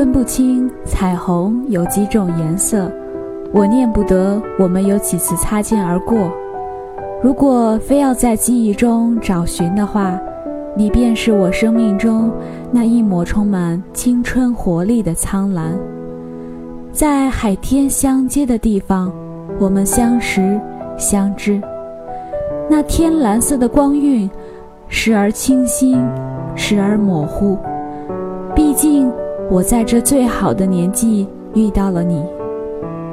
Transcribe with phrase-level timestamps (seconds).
[0.00, 2.90] 分不清彩虹有几种颜色，
[3.52, 6.32] 我念不得我们有几次擦肩而过。
[7.22, 10.18] 如果非要在记忆中找寻的话，
[10.74, 12.32] 你便是我生命中
[12.72, 15.78] 那一抹充满青春活力的苍蓝。
[16.90, 19.12] 在海天相接的地方，
[19.58, 20.58] 我们相识
[20.96, 21.60] 相知。
[22.70, 24.30] 那天蓝色的光晕，
[24.88, 26.02] 时而清新，
[26.56, 27.58] 时而模糊。
[29.50, 32.24] 我在这最好的年纪遇到了你，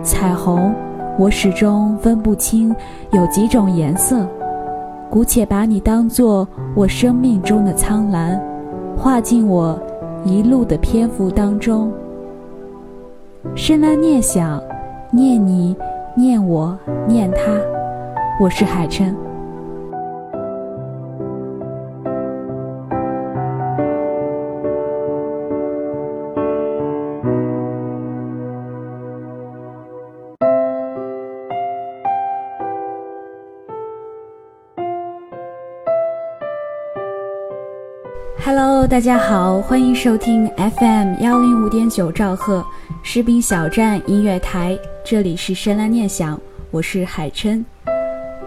[0.04, 0.72] 彩虹，
[1.18, 2.74] 我始终分不清
[3.12, 4.24] 有几种颜色，
[5.10, 8.40] 姑且把你当作我生命中的苍蓝，
[8.96, 9.80] 画进我
[10.24, 11.92] 一路的篇幅当中。
[13.56, 14.62] 深蓝念想，
[15.10, 15.76] 念你，
[16.16, 17.40] 念我，念他，
[18.40, 19.16] 我是海琛。
[38.90, 42.66] 大家好，欢迎收听 FM 幺零五点九兆赫
[43.04, 46.40] 士兵小站音乐台，这里是深蓝念想，
[46.72, 47.66] 我是海琛。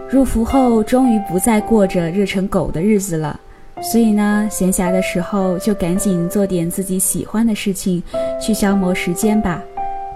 [0.09, 3.39] 入伏后，终于不再过着热成狗的日子了，
[3.83, 8.01] 所以呢，闲暇的时候就赶紧做点自己喜欢的事情，
[8.41, 9.61] 去消磨时间吧。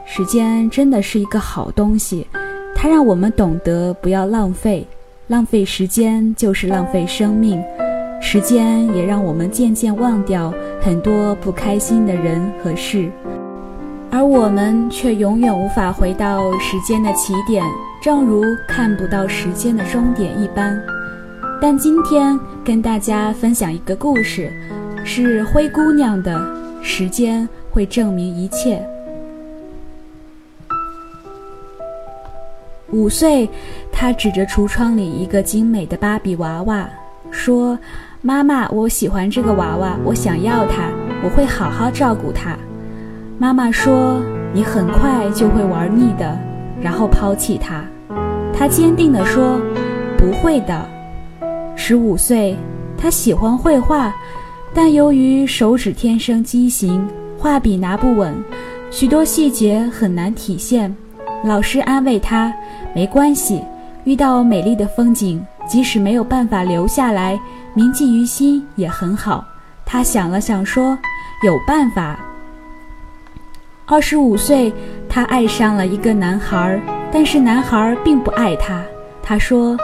[0.07, 2.25] 时间真的是一个好东西，
[2.73, 4.87] 它让我们懂得不要浪费，
[5.27, 7.63] 浪费时间就是浪费生命。
[8.27, 13.07] 时间也让我们渐渐忘掉很多不开心的人和事，
[14.09, 17.63] 而我们却永远无法回到时间的起点，
[18.01, 20.75] 正如看不到时间的终点一般。
[21.61, 24.51] 但今天跟大家分享一个故事，
[25.03, 26.35] 是灰姑娘的
[26.83, 28.83] 《时间会证明一切》。
[32.91, 33.47] 五岁，
[33.91, 36.89] 她指着橱窗里一个精美的芭比娃娃，
[37.29, 37.77] 说。
[38.25, 40.89] 妈妈，我喜欢这个娃娃，我想要它，
[41.23, 42.57] 我会好好照顾它。
[43.37, 44.19] 妈妈说
[44.51, 46.35] ：“你很快就会玩腻的，
[46.81, 47.85] 然后抛弃它。”
[48.51, 49.61] 他坚定地说
[50.17, 50.89] ：“不会的。”
[51.77, 52.57] 十五岁，
[52.97, 54.11] 他喜欢绘画，
[54.73, 58.33] 但由于手指天生畸形，画笔拿不稳，
[58.89, 60.91] 许多细节很难体现。
[61.43, 62.51] 老师安慰他
[62.95, 63.61] ：“没关系，
[64.03, 67.39] 遇到美丽的风景，即使没有办法留下来。”
[67.75, 69.45] 铭记于心也很好。
[69.85, 70.97] 他想了想，说
[71.45, 72.19] ：“有办法。”
[73.85, 74.73] 二十五岁，
[75.07, 76.81] 他爱上了一个男孩，
[77.11, 78.81] 但是男孩并不爱他。
[79.21, 79.77] 他说：“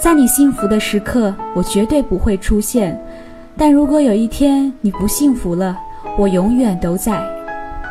[0.00, 2.96] 在你幸福的时刻，我绝对不会出现；
[3.56, 5.78] 但如果有一天你不幸福了，
[6.18, 7.22] 我永远都在。”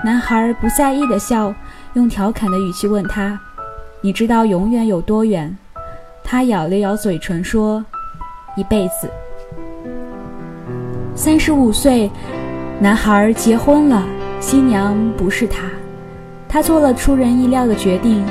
[0.04, 1.54] 男孩不在意的笑，
[1.94, 3.40] 用调侃的语气问他
[4.02, 5.56] ：“你知道永远有多远？”
[6.26, 7.86] 他咬了咬嘴唇，说
[8.58, 9.10] ：“一辈子。”
[11.16, 12.10] 三十五岁，
[12.80, 14.04] 男孩结婚了，
[14.40, 15.70] 新娘不是他。
[16.50, 18.24] 他做了出人意料的决定，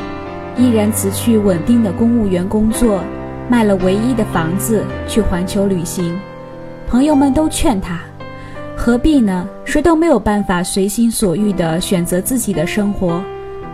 [0.57, 3.01] 毅然辞去稳定的公务员工作，
[3.49, 6.19] 卖了唯一的房子去环球旅行。
[6.89, 8.01] 朋友们都劝他，
[8.77, 9.49] 何必呢？
[9.65, 13.23] 谁都没有办法随心所欲地选择自己的生活。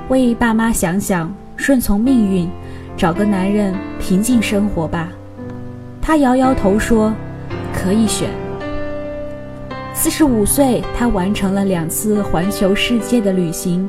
[0.08, 2.48] 为爸妈想想，顺从命运，
[2.94, 5.08] 找个男人平静生活吧。
[6.02, 7.12] 他摇摇头说
[7.72, 8.28] ：“可以选。”
[10.00, 13.88] 四十五岁，他完成了两次环球世界的旅行，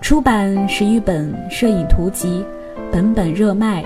[0.00, 2.44] 出版十余本摄影图集，
[2.90, 3.84] 本本热卖。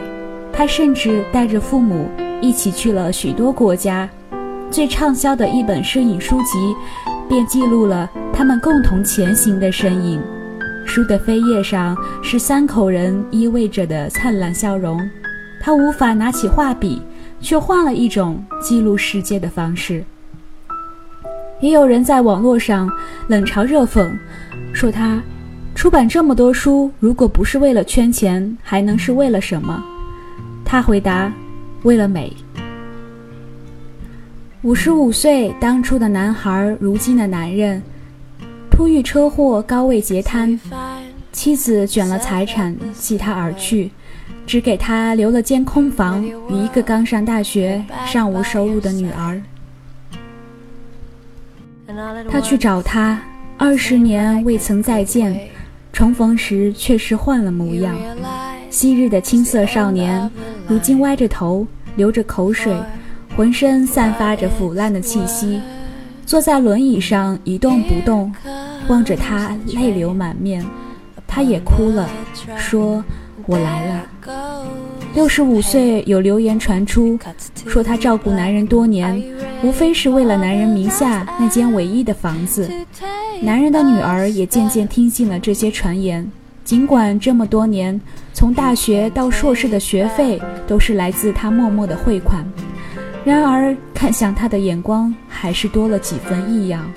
[0.50, 2.08] 他甚至带着父母
[2.40, 4.08] 一起去了许多国家。
[4.70, 6.74] 最畅销的一本摄影书籍，
[7.28, 10.22] 便记录了他们共同前行的身影。
[10.86, 14.98] 书的扉页上是三口人依偎着的灿烂笑容。
[15.60, 17.02] 他无法拿起画笔，
[17.42, 20.02] 却换了一种记录世界的方式。
[21.62, 22.90] 也有人在网络上
[23.28, 24.12] 冷嘲热讽，
[24.72, 25.22] 说他
[25.76, 29.80] 出版这么多书，如果不是为了圈钱，还能是为了什么？
[30.64, 31.32] 他回答：
[31.84, 32.32] 为了美。
[34.62, 37.80] 五十五岁，当初的男孩，如今的男人，
[38.68, 40.58] 突遇车祸，高位截瘫，
[41.30, 43.92] 妻子卷了财产弃他而去，
[44.44, 49.40] 只给他留了间空房与一个刚上大学、尚无收入的女儿。
[52.30, 53.20] 他去找他，
[53.56, 55.48] 二十年未曾再见，
[55.92, 57.96] 重逢时却是换了模样。
[58.70, 60.30] 昔日的青涩少年，
[60.66, 61.66] 如今歪着头，
[61.96, 62.74] 流着口水，
[63.36, 65.60] 浑身散发着腐烂的气息，
[66.24, 68.34] 坐在轮椅上一动不动，
[68.88, 70.64] 望着他，泪流满面。
[71.26, 72.08] 他也哭了，
[72.56, 73.02] 说
[73.46, 74.02] ：“我来了。”
[75.14, 77.18] 六十五岁，有流言传出，
[77.66, 79.22] 说他照顾男人多年，
[79.62, 82.70] 无非是为了男人名下那间唯一的房子。
[83.42, 86.26] 男人的女儿也渐渐听信了这些传言。
[86.64, 88.00] 尽管这么多年，
[88.32, 92.42] 从大学到硕士的学费都是来自他默默的汇款，
[93.22, 96.90] 然而看向他的眼光还是多了几分异样。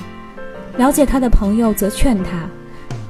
[0.77, 2.47] 了解他的朋友则劝他，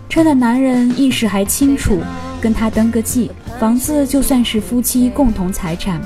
[0.09, 1.99] 趁着男人意识还清楚，
[2.45, 3.31] 跟他登个记。
[3.59, 5.99] 房子就算是夫妻共同财产，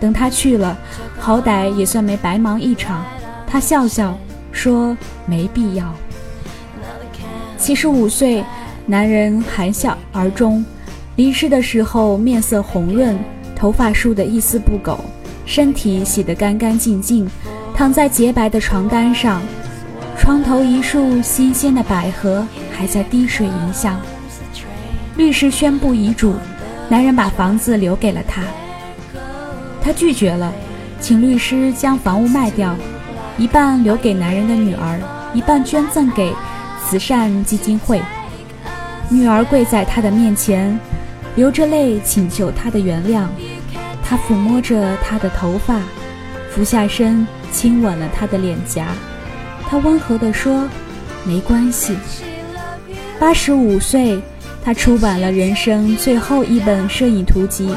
[0.00, 0.76] 等他去了，
[1.20, 3.04] 好歹也算没白忙一场。
[3.46, 4.18] 他笑笑
[4.50, 5.94] 说：“没必要。”
[7.56, 8.42] 七十五岁，
[8.86, 10.64] 男人含笑而终。
[11.14, 13.16] 离世的时候，面色红润，
[13.54, 14.98] 头发梳得一丝不苟，
[15.46, 17.24] 身体洗得干干净净，
[17.72, 19.40] 躺在洁白的床单上，
[20.18, 23.96] 床头一束新鲜的百合还在滴水迎香。
[25.16, 26.34] 律师宣布遗嘱。
[26.86, 28.42] 男人把房子留给了他，
[29.82, 30.52] 他拒绝了，
[31.00, 32.76] 请律师将房屋卖掉，
[33.38, 35.00] 一半留给男人的女儿，
[35.32, 36.30] 一半捐赠给
[36.84, 38.02] 慈善基金会。
[39.08, 40.78] 女儿跪在他的面前，
[41.36, 43.26] 流着泪请求他的原谅。
[44.02, 45.80] 他抚摸着她的头发，
[46.50, 48.88] 俯下身亲吻了她的脸颊。
[49.66, 50.68] 他温和地说
[51.24, 51.96] ：“没关系。”
[53.18, 54.20] 八十五岁。
[54.64, 57.76] 他出版了人生最后一本摄影图集，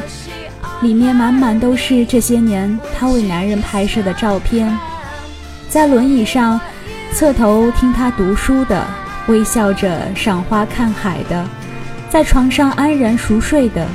[0.82, 4.74] 里面满满都是这些年他为男人拍摄的照片。
[5.68, 6.58] 在轮椅上
[7.14, 8.88] 侧头听他读书的，
[9.28, 11.46] 微笑着赏花看海的，
[12.10, 13.86] 在床上安然熟睡的，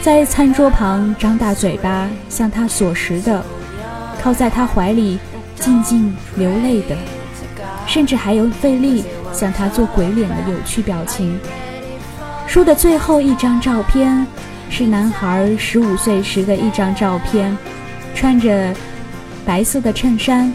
[0.00, 3.44] 在餐桌旁张大嘴巴向他索食的，
[4.22, 5.18] 靠在他怀里
[5.56, 6.96] 静静流泪的，
[7.84, 9.02] 甚至还有费力
[9.32, 11.36] 向他做鬼脸的有趣表情。
[12.46, 14.26] 书的最后一张照片
[14.70, 17.56] 是男孩十五岁时的一张照片，
[18.14, 18.74] 穿着
[19.44, 20.52] 白色的衬衫，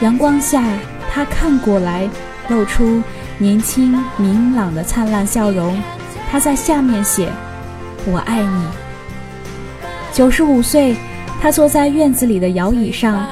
[0.00, 0.64] 阳光下
[1.12, 2.08] 他看过来，
[2.48, 3.02] 露出
[3.38, 5.80] 年轻明朗的灿烂笑容。
[6.30, 7.28] 他在下面写
[8.10, 8.64] ：“我爱你。”
[10.12, 10.96] 九十五岁，
[11.40, 13.24] 他坐在院子里的摇椅上，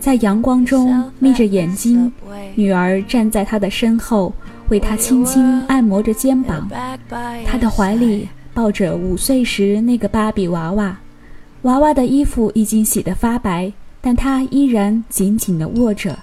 [0.00, 2.10] 在阳光中眯着眼睛，
[2.54, 4.32] 女儿站在他的身后。
[4.68, 6.68] 为他轻轻按摩着肩膀，
[7.46, 10.98] 他的怀里抱着五岁时那个芭比娃娃，
[11.62, 16.18] 娃娃的衣服已经洗得发白，但他依然紧紧地握着，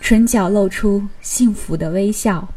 [0.00, 2.48] 唇角露出幸福的微笑。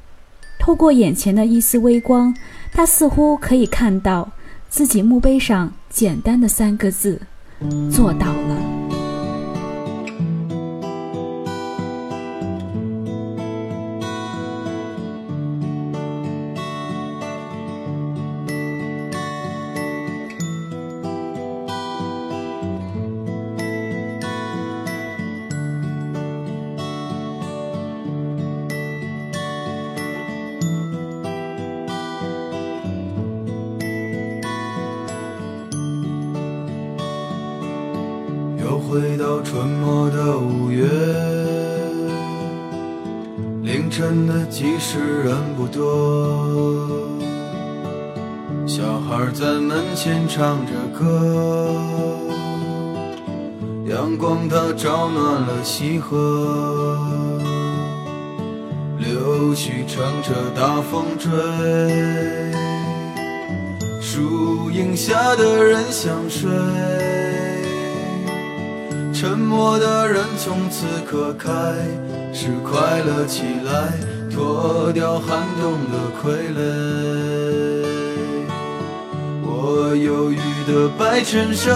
[0.59, 2.33] 透过眼前的一丝微光，
[2.71, 4.31] 他似乎可以看到
[4.69, 7.21] 自己墓碑上简单的三个字：
[7.91, 8.84] 做到了。
[55.65, 56.95] 西河，
[58.99, 61.31] 柳絮乘着大风追，
[63.99, 66.51] 树荫下的人想睡。
[69.11, 71.49] 沉默的人从此刻开
[72.31, 73.91] 始快乐起来，
[74.31, 76.61] 脱掉寒冬的傀儡。
[79.41, 80.37] 我忧郁
[80.71, 81.75] 的白衬衫，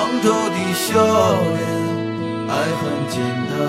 [0.00, 1.60] 昂头的笑脸，
[2.48, 3.60] 爱很简单。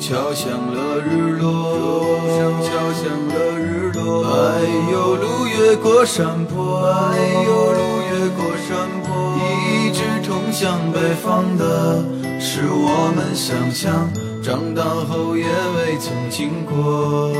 [0.00, 0.67] 敲响
[13.48, 14.12] 想象，
[14.42, 17.32] 长大后也未曾经过。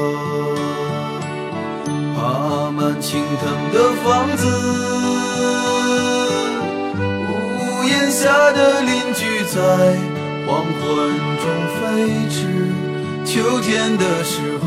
[2.16, 4.46] 爬满青藤的房子，
[6.96, 9.58] 屋檐下的邻居在。
[10.46, 10.80] 黄昏
[11.42, 11.44] 中
[11.76, 11.76] 飞
[12.30, 12.38] 驰，
[13.26, 14.66] 秋天的时候，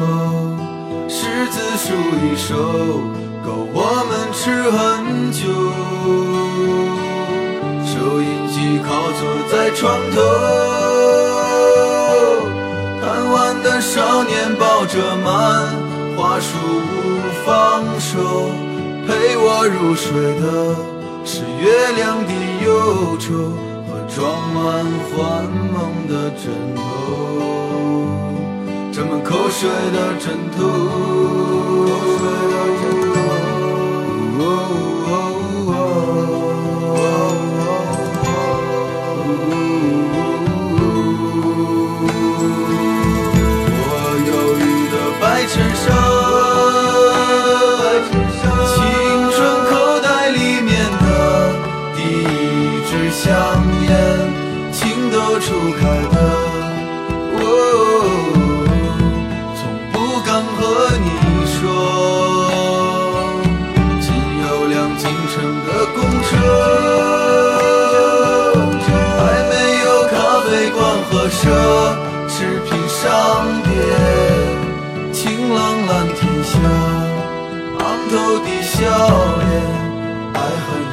[1.09, 2.53] 柿子树一熟，
[3.43, 4.77] 够我们吃很
[5.31, 5.41] 久。
[7.83, 9.19] 收音机靠坐
[9.51, 9.81] 在床
[10.11, 10.21] 头，
[14.21, 15.65] 少年抱着漫
[16.15, 16.93] 画书不
[17.43, 18.51] 放手，
[19.07, 20.45] 陪我入睡的
[21.25, 22.31] 是月亮的
[22.63, 23.33] 忧愁
[23.87, 23.97] 和。
[24.13, 25.17] 装满幻
[25.73, 26.81] 梦的枕头，
[28.91, 30.61] 沾满口水的枕头。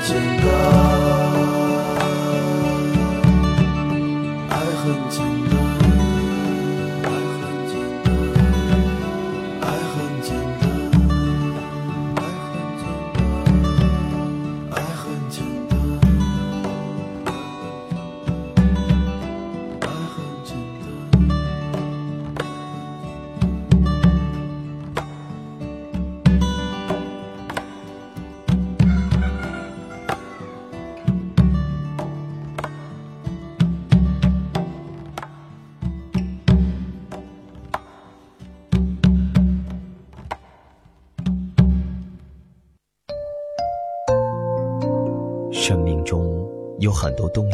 [0.08, 0.57] 整个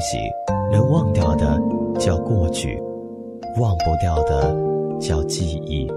[0.05, 0.19] 西，
[0.71, 1.59] 能忘掉的
[1.99, 2.79] 叫过去，
[3.59, 4.55] 忘不掉的
[5.01, 5.91] 叫记忆。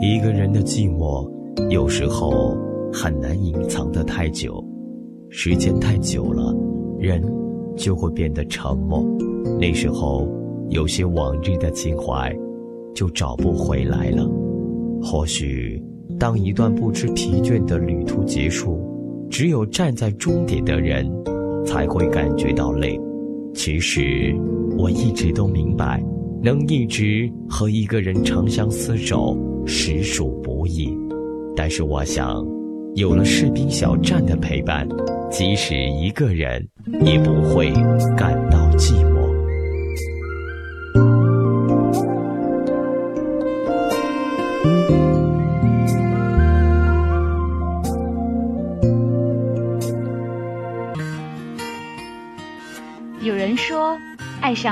[0.00, 1.28] 一个人的寂寞，
[1.68, 2.56] 有时候
[2.92, 4.62] 很难隐藏得太久，
[5.28, 6.54] 时间太久了，
[7.00, 7.20] 人
[7.74, 9.04] 就会变得沉默。
[9.58, 10.28] 那时候，
[10.68, 12.32] 有些往日的情怀，
[12.94, 14.24] 就找不回来了。
[15.02, 15.82] 或许，
[16.16, 18.80] 当一段不知疲倦的旅途结束。
[19.28, 21.04] 只有站在终点的人，
[21.64, 22.96] 才会感觉到累。
[23.56, 24.36] 其实，
[24.76, 26.00] 我一直都明白，
[26.42, 29.34] 能一直和一个人长相厮守，
[29.64, 30.94] 实属不易。
[31.56, 32.46] 但是，我想，
[32.96, 34.86] 有了士兵小站的陪伴，
[35.30, 36.68] 即使一个人，
[37.02, 37.70] 也不会
[38.14, 39.15] 感到寂寞。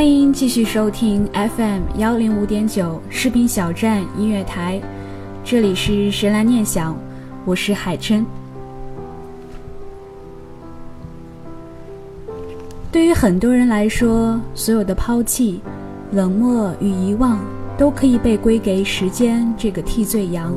[0.00, 4.80] 欢迎继续收听 FM 幺零五点九士兵小站音乐台，
[5.44, 6.96] 这里是神来念想，
[7.44, 8.24] 我是海琛。
[12.90, 15.60] 对于很多人来说，所有的抛弃、
[16.12, 17.38] 冷漠与遗忘，
[17.76, 20.50] 都可以被归给时间这个替罪羊。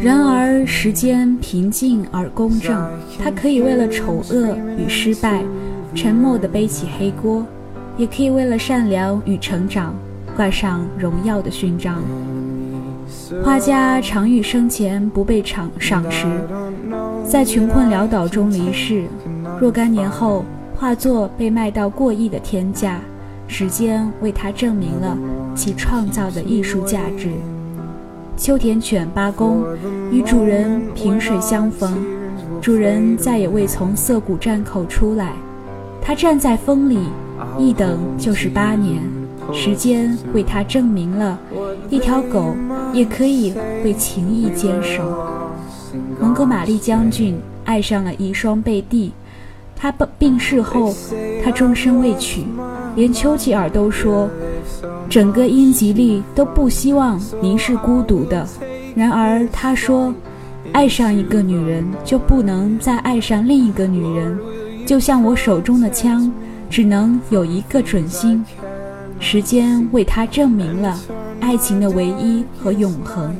[0.00, 2.80] 然而，时间平静而公正，
[3.20, 5.42] 它可以为了丑恶与失败，
[5.96, 7.44] 沉默地背起黑锅，
[7.98, 9.94] 也可以为了善良与成长，
[10.34, 12.02] 挂上荣耀的勋章。
[13.44, 16.26] 画家常遇生前不被赏赏识，
[17.28, 19.04] 在穷困潦倒中离世，
[19.60, 20.44] 若干年后。
[20.80, 23.00] 画作被卖到过亿的天价，
[23.48, 25.18] 时间为他证明了
[25.52, 27.32] 其创造的艺术价值。
[28.36, 29.64] 秋田犬八公
[30.12, 31.92] 与主人萍水相逢，
[32.62, 35.32] 主人再也未从涩谷站口出来。
[36.00, 37.00] 他站在风里，
[37.58, 39.00] 一等就是八年。
[39.50, 41.38] 时间为他证明了，
[41.88, 42.54] 一条狗
[42.92, 45.02] 也可以为情谊坚守。
[46.20, 49.10] 蒙哥马利将军爱上了遗孀贝蒂。
[49.74, 50.92] 他病病逝后，
[51.42, 52.44] 他终身未娶，
[52.96, 54.28] 连丘吉尔都说，
[55.08, 58.46] 整个英吉利都不希望您是孤独的。
[58.96, 60.12] 然而他说，
[60.72, 64.36] 爱上一个女人就不能再爱上另一个女人，
[64.84, 66.30] 就像我手中的枪，
[66.70, 68.44] 只能有一个准心。
[69.20, 70.98] 时间为他证明了
[71.40, 73.34] 爱情的唯一和永恒。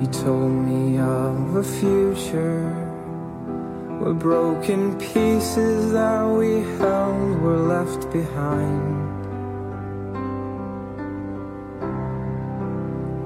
[0.00, 2.79] You told me of a future
[4.00, 8.80] Where broken pieces that we held were left behind.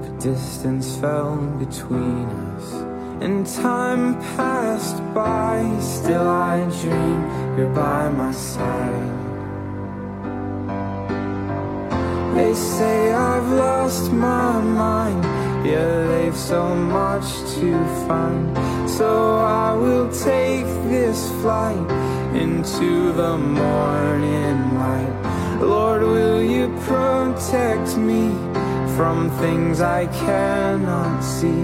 [0.03, 2.73] The distance fell between us
[3.21, 5.63] And time passed by.
[5.79, 7.19] Still I dream
[7.57, 9.15] you're by my side.
[12.35, 15.23] They say I've lost my mind
[15.65, 17.71] yeah, they've so much to
[18.07, 18.55] find.
[18.89, 21.89] So I will take this flight
[22.35, 25.59] Into the morning light.
[25.61, 28.29] Lord, will you protect me
[28.95, 31.63] From things I cannot see?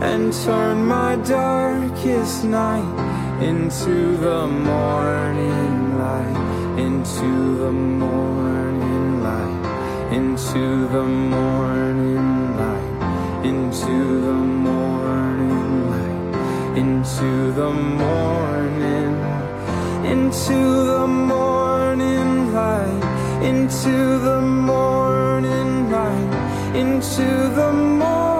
[0.00, 2.92] And turn my darkest night
[3.42, 6.78] Into the morning light.
[6.78, 10.12] Into the morning light.
[10.12, 12.31] Into the morning
[13.44, 19.14] into the morning light, into the morning,
[20.04, 27.24] into the morning light, into the morning light, into
[27.56, 28.31] the morning,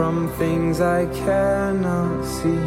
[0.00, 2.64] From things I cannot see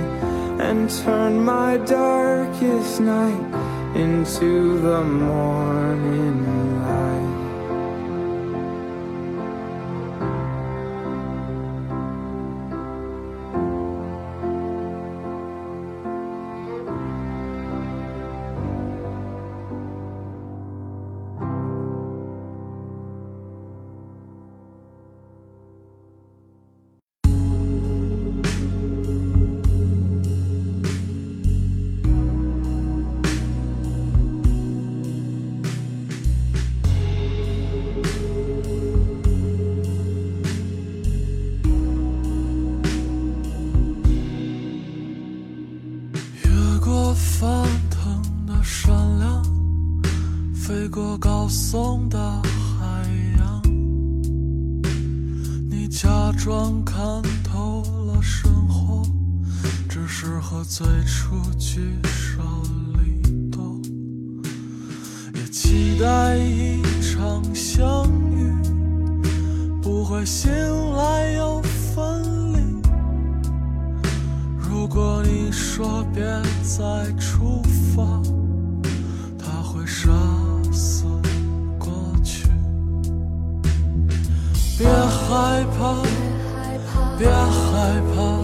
[0.61, 6.72] And turn my darkest night Into the morning
[56.37, 59.01] 装看透了生活，
[59.87, 62.43] 只是和最初聚少
[62.97, 63.79] 离多，
[65.33, 68.53] 也期待一场相遇，
[69.81, 70.51] 不会醒
[70.95, 72.21] 来又分
[72.53, 72.59] 离。
[74.57, 76.23] 如果你说别
[76.63, 77.61] 再出
[77.95, 78.21] 发。
[79.45, 80.09] 他会杀
[80.71, 81.03] 死
[81.77, 81.91] 过
[82.23, 82.47] 去，
[84.77, 86.01] 别害怕，
[87.23, 88.41] 别害怕，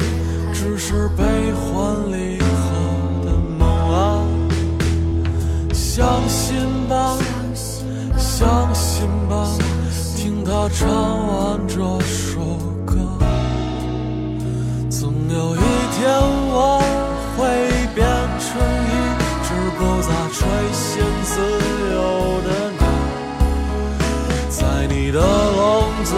[0.53, 2.45] 只是悲欢离合
[3.25, 4.23] 的梦啊！
[5.73, 6.55] 相信
[6.87, 7.17] 吧，
[8.15, 9.49] 相信吧，
[10.15, 12.39] 听他唱完这首
[12.85, 12.95] 歌，
[14.89, 15.59] 总有一
[15.97, 16.07] 天
[16.47, 16.79] 我
[17.35, 17.43] 会
[17.93, 18.07] 变
[18.39, 18.47] 成
[18.87, 18.95] 一
[19.43, 21.03] 只不再垂涎。
[21.25, 21.35] 自
[21.91, 21.97] 由
[22.47, 22.81] 的鸟，
[24.49, 26.15] 在你的笼子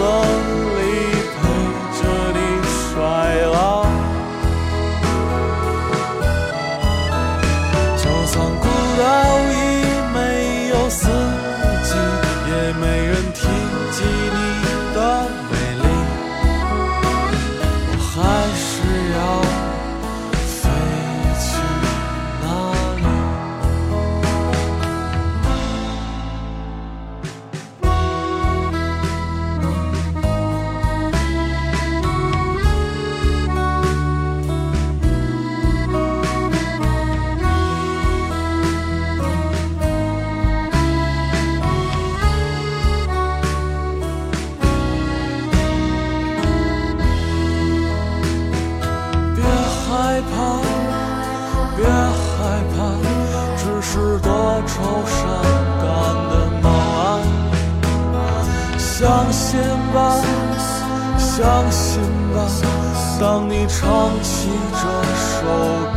[63.22, 64.82] 当你唱起这
[65.14, 65.46] 首
[65.94, 65.96] 歌，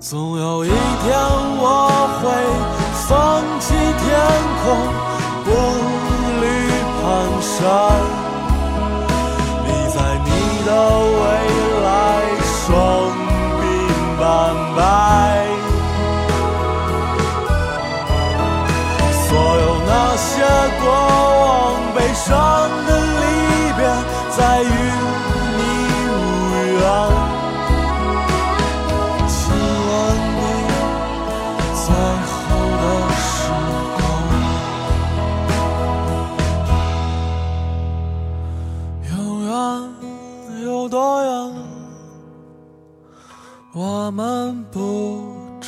[0.00, 0.74] 总有一天
[1.60, 1.62] 我
[2.16, 2.24] 会
[3.06, 4.08] 放弃天
[4.64, 4.66] 空，
[5.44, 5.46] 步
[6.40, 6.44] 履
[7.04, 7.04] 蹒
[7.60, 7.60] 跚，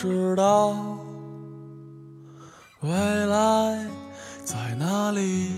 [0.01, 0.75] 知道。
[2.81, 3.87] 未来。
[4.43, 5.51] 在哪里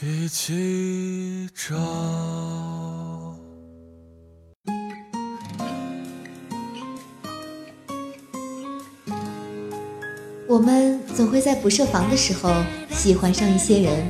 [0.00, 1.76] 一起找？
[10.48, 12.52] 我们总会在不设防的时候
[12.90, 14.04] 喜欢上一些人，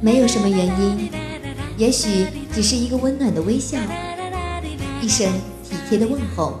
[0.00, 1.10] 没有什么原因，
[1.76, 3.76] 也许只是一个温暖的微笑，
[5.02, 5.28] 一声
[5.64, 6.60] 体贴的问候。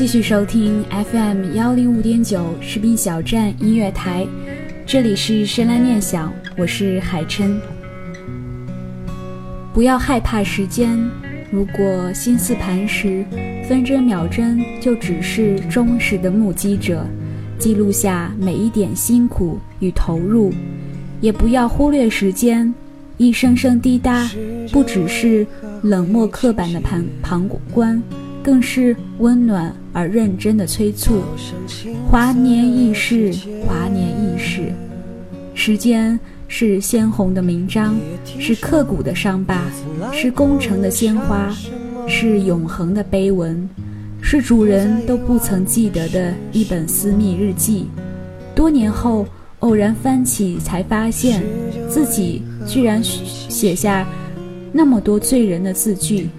[0.00, 0.82] 继续收听
[1.12, 4.26] FM 幺零五点九士兵小站音乐台，
[4.86, 7.60] 这里是深蓝念想，我是海琛。
[9.74, 10.98] 不要害怕时间，
[11.50, 13.22] 如果心似磐石，
[13.68, 17.04] 分针秒针就只是忠实的目击者，
[17.58, 20.50] 记录下每一点辛苦与投入。
[21.20, 22.74] 也不要忽略时间，
[23.18, 24.26] 一声声滴答，
[24.72, 25.46] 不只是
[25.82, 28.02] 冷漠刻板的旁旁观。
[28.42, 31.22] 更是温暖而认真的催促。
[32.08, 33.32] 华年易逝，
[33.66, 34.72] 华年易逝。
[35.54, 37.94] 时间是鲜红的名章，
[38.38, 39.62] 是刻骨的伤疤，
[40.12, 41.54] 是功成的鲜花，
[42.08, 43.68] 是永恒的碑文，
[44.22, 47.88] 是主人都不曾记得的一本私密日记。
[48.54, 49.26] 多年后，
[49.58, 51.42] 偶然翻起，才发现
[51.88, 54.08] 自己居然写下
[54.72, 56.30] 那么多醉人的字句。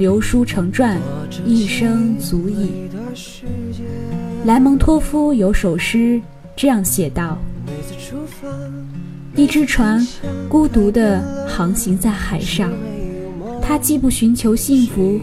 [0.00, 0.98] 流书成传，
[1.44, 2.70] 一生足矣。
[4.46, 6.18] 莱蒙托夫有首诗
[6.56, 7.36] 这样写道
[9.36, 10.00] ：“一只船
[10.48, 12.72] 孤独地航行在海上，
[13.60, 15.20] 它既不寻求幸福，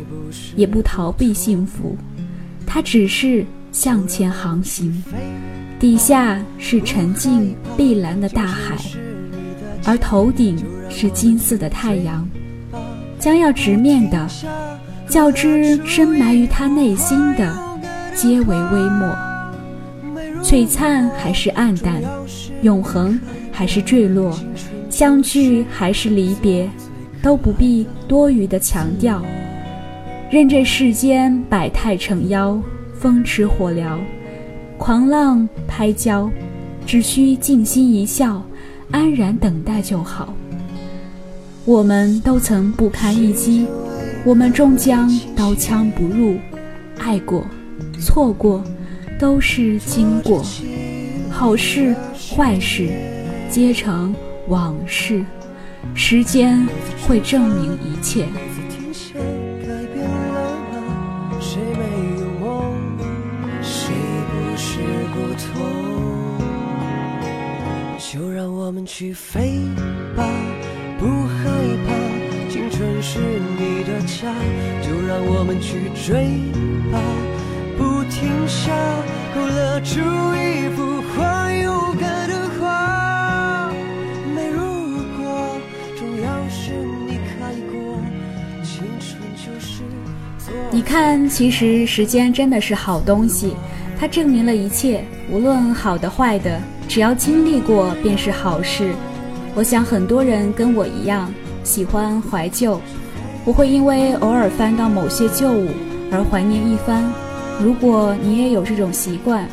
[0.55, 1.97] 也不逃避幸福，
[2.63, 5.03] 它只是向前航行。
[5.79, 8.77] 底下是沉静碧蓝的大海，
[9.85, 10.55] 而头顶
[10.87, 12.29] 是金色的太阳，
[13.19, 14.27] 将要直面的。”
[15.07, 17.57] 较之深埋于他内心的，
[18.13, 19.15] 皆为微末；
[20.43, 22.01] 璀璨还是暗淡，
[22.61, 23.17] 永恒
[23.49, 24.37] 还是坠落，
[24.89, 26.69] 相聚还是离别，
[27.23, 29.21] 都不必多余的强调。
[30.29, 32.59] 任这世间百态成妖，
[32.93, 33.97] 风驰火燎，
[34.77, 36.29] 狂浪拍礁，
[36.85, 38.43] 只需静心一笑，
[38.91, 40.33] 安然等待就好。
[41.67, 43.67] 我们都曾不堪一击。
[44.23, 46.37] 我们终将刀枪不入，
[46.97, 47.45] 爱过，
[47.99, 48.63] 错过，
[49.19, 50.41] 都是经过，
[51.29, 51.93] 好事
[52.33, 52.87] 坏事，
[53.49, 54.15] 皆成
[54.47, 55.25] 往事，
[55.93, 56.65] 时间
[57.05, 58.25] 会证明一切。
[67.99, 69.59] 就让我们去飞
[70.15, 70.25] 吧，
[70.97, 71.56] 不害怕。
[73.01, 73.19] 是
[73.57, 74.33] 你的家，
[74.81, 76.41] 就让我们去追
[76.91, 76.99] 吧，
[77.77, 78.71] 不停下。
[79.35, 79.99] 勾勒出
[80.35, 83.71] 一幅画，勇敢的画。
[84.33, 84.61] 没如
[85.17, 85.57] 果，
[85.95, 86.71] 重要是
[87.07, 87.99] 你开过。
[88.63, 89.83] 青春就是
[90.71, 93.55] 你看，其实时间真的是好东西，
[93.99, 98.91] 它证明了一切，无论好的坏的，只要经历过便是好事。
[99.53, 101.31] 我想很多人跟我一样。
[101.67, 102.79] 喜欢怀旧，
[103.43, 105.67] 不会因为偶尔翻到某些旧物
[106.09, 107.03] 而怀念一番。
[107.61, 109.45] 如果你也有这种习惯，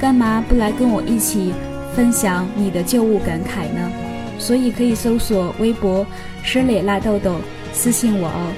[0.00, 1.52] 干嘛不来跟我一起
[1.96, 3.90] 分享你的旧物感慨呢？
[4.38, 6.06] 所以可以搜索微博
[6.44, 7.34] “石磊辣豆豆”，
[7.74, 8.52] 私信我哦。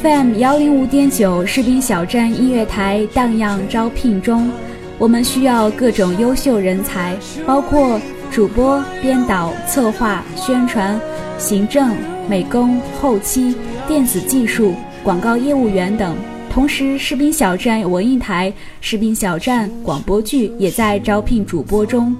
[0.00, 4.50] FM 幺零五点九士兵小站音乐台荡漾招聘中。
[4.98, 10.98] 我们需要各种优秀人才，包括主播、编导、策划、宣传、
[11.36, 11.96] 行政、
[12.28, 13.54] 美工、后期、
[13.88, 16.16] 电子技术、广告业务员等。
[16.48, 22.14] 同时，士兵小站文艺台、士兵小站广播剧也在招聘主播中。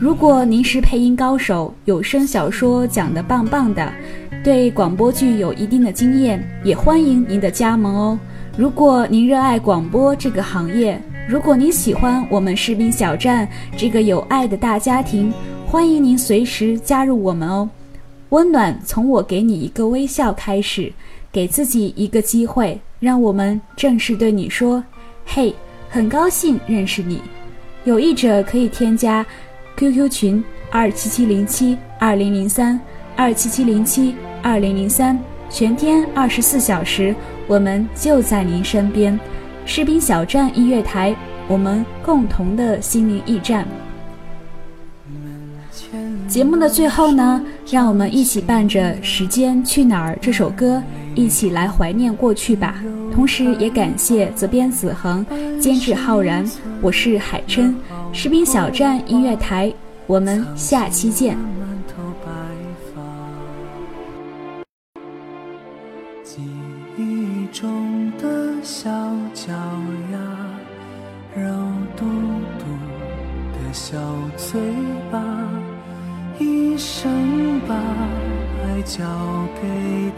[0.00, 3.92] 如果您是配音高手，有声小说讲得棒棒的，
[4.42, 8.18] 对广播剧有一定的经验，也欢迎您的加盟哦。
[8.56, 11.00] 如果您热爱广播这个行业，
[11.32, 15.32] 如果您喜欢我们士兵小站这个有爱的大家庭，
[15.66, 17.66] 欢迎您随时加入我们哦。
[18.28, 20.92] 温暖从我给你一个微笑开始，
[21.32, 24.84] 给自己一个机会，让我们正式对你说
[25.24, 25.54] ：“嘿，
[25.88, 27.22] 很高兴认识你。”
[27.84, 29.24] 有意者可以添加
[29.78, 32.78] QQ 群二七七零七二零零三
[33.16, 35.18] 二七七零七二零零三，
[35.48, 37.14] 全天二十四小时，
[37.46, 39.18] 我们就在您身边。
[39.64, 41.14] 士兵小站音乐台，
[41.48, 43.66] 我们共同的心灵驿站。
[46.28, 50.82] 节目的最后呢，让我们一起伴着《时间去哪儿》这首歌，
[51.14, 52.82] 一起来怀念过去吧。
[53.12, 55.24] 同时也感谢责编子恒、
[55.60, 56.44] 监制浩然，
[56.80, 57.74] 我是海琛，
[58.12, 59.72] 士兵小站音乐台，
[60.06, 61.36] 我们下期见。